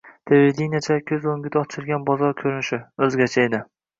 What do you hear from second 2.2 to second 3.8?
ko‘rinishi... o‘zgacha edi!